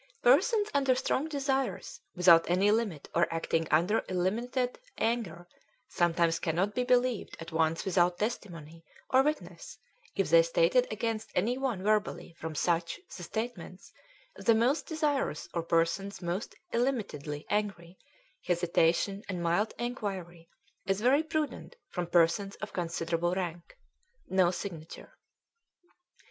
"Persons 0.23 0.67
under 0.73 0.95
strong 0.95 1.29
desires 1.29 2.01
without 2.15 2.49
any 2.49 2.71
limit 2.71 3.07
or 3.13 3.31
acting 3.31 3.67
under 3.69 4.03
illimited 4.09 4.79
anger 4.97 5.47
sometimes 5.89 6.39
cannot 6.39 6.73
be 6.73 6.83
believed 6.83 7.37
at 7.39 7.51
once 7.51 7.85
without 7.85 8.17
testimony 8.17 8.83
or 9.11 9.21
witness 9.21 9.77
if 10.15 10.27
they 10.31 10.41
stated 10.41 10.87
against 10.89 11.29
any 11.35 11.55
one 11.55 11.83
verbally 11.83 12.33
from 12.39 12.55
such 12.55 12.99
the 13.15 13.21
statements 13.21 13.93
of 14.35 14.45
the 14.45 14.55
most 14.55 14.87
desirous 14.87 15.47
or 15.53 15.61
persons 15.61 16.19
most 16.19 16.55
illimitedly 16.73 17.45
angry 17.51 17.99
hesitation 18.43 19.21
and 19.29 19.43
mild 19.43 19.71
enquiry 19.77 20.49
is 20.87 20.99
very 20.99 21.21
prudent 21.21 21.75
from 21.91 22.07
persons 22.07 22.55
of 22.55 22.73
considerable 22.73 23.35
rank." 23.35 23.77
_No 24.31 24.51
signature. 24.51 25.19